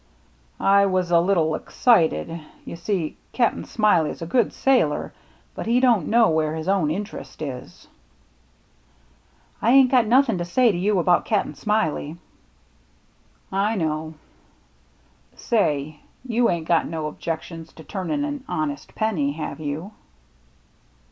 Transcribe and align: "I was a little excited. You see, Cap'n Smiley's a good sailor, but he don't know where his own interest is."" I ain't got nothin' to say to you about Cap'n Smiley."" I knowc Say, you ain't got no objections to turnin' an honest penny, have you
"I 0.59 0.87
was 0.87 1.11
a 1.11 1.19
little 1.19 1.53
excited. 1.53 2.41
You 2.65 2.75
see, 2.75 3.17
Cap'n 3.33 3.65
Smiley's 3.65 4.23
a 4.23 4.25
good 4.25 4.51
sailor, 4.51 5.13
but 5.53 5.67
he 5.67 5.79
don't 5.79 6.07
know 6.07 6.27
where 6.31 6.55
his 6.55 6.67
own 6.67 6.89
interest 6.89 7.39
is."" 7.39 7.87
I 9.61 9.69
ain't 9.69 9.91
got 9.91 10.07
nothin' 10.07 10.39
to 10.39 10.43
say 10.43 10.71
to 10.71 10.77
you 10.79 10.97
about 10.97 11.25
Cap'n 11.25 11.53
Smiley."" 11.53 12.17
I 13.67 13.75
knowc 13.75 14.15
Say, 15.35 15.99
you 16.27 16.49
ain't 16.49 16.67
got 16.67 16.87
no 16.87 17.05
objections 17.05 17.71
to 17.73 17.83
turnin' 17.83 18.25
an 18.25 18.43
honest 18.47 18.95
penny, 18.95 19.33
have 19.33 19.59
you 19.59 19.91